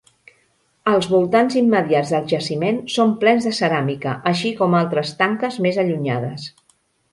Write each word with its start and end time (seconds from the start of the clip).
Els 0.91 1.09
voltants 1.11 1.57
immediats 1.61 2.13
del 2.13 2.25
jaciment 2.31 2.79
són 2.95 3.13
plens 3.25 3.47
de 3.49 3.53
ceràmica, 3.59 4.17
així 4.33 4.55
com 4.63 4.79
altres 4.81 5.15
tanques 5.23 5.63
més 5.67 5.81
allunyades. 5.87 6.51